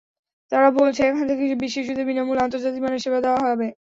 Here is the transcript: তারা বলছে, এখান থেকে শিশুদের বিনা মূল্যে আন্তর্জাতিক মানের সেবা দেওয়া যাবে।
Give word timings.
তারা 0.51 0.69
বলছে, 0.79 1.01
এখান 1.03 1.25
থেকে 1.31 1.43
শিশুদের 1.75 2.05
বিনা 2.09 2.23
মূল্যে 2.23 2.43
আন্তর্জাতিক 2.45 2.81
মানের 2.83 3.03
সেবা 3.05 3.19
দেওয়া 3.25 3.39
যাবে। 3.45 3.67